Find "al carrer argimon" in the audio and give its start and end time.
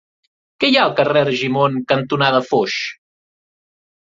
0.85-1.77